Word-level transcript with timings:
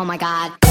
Oh 0.00 0.04
my 0.04 0.16
God. 0.16 0.67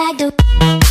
I 0.00 0.12
do. 0.12 0.87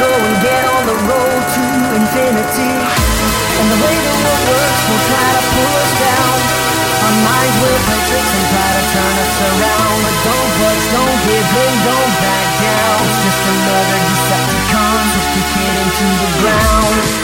go 0.00 0.08
and 0.08 0.36
get 0.40 0.64
on 0.64 0.82
the 0.88 0.98
road 1.04 1.40
to 1.44 1.64
infinity. 2.00 2.72
And 3.60 3.66
the 3.68 3.78
way 3.84 3.96
the 4.00 4.14
world 4.16 4.42
works 4.48 4.82
will 4.88 5.04
try 5.12 5.28
to 5.36 5.42
pull 5.44 5.72
us 5.76 5.92
down. 6.00 6.36
Our 7.04 7.16
minds 7.20 7.56
will 7.60 7.80
play 7.84 8.00
tricks 8.08 8.32
and 8.32 8.46
try 8.48 8.70
to 8.80 8.84
turn 8.96 9.14
us 9.20 9.36
around. 9.44 9.96
But 10.00 10.16
don't 10.24 10.50
budge, 10.56 10.86
don't 10.96 11.18
give 11.28 11.48
in, 11.52 11.74
don't 11.84 12.12
back 12.16 12.48
down. 12.64 12.96
It's 13.12 13.20
just 13.28 13.42
another 13.44 13.98
Decepticon, 14.08 15.00
just 15.12 15.30
to 15.36 15.40
get 15.52 15.74
into 15.84 16.06
the 16.16 16.30
ground. 16.40 17.19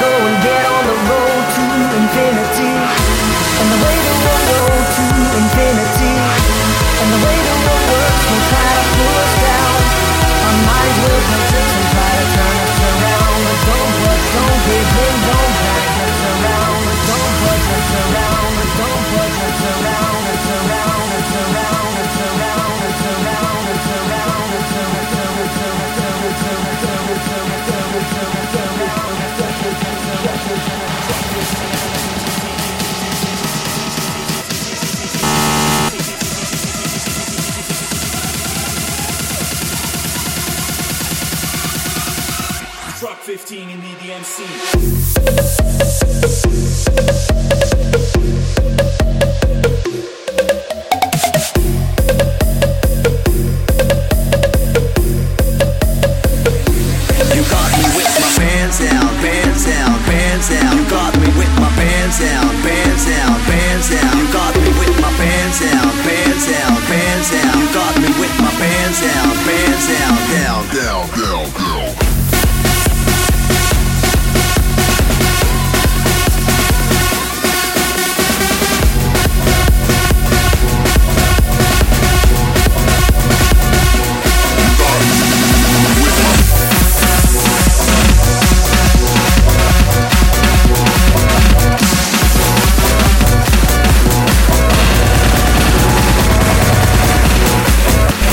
going 0.00 0.37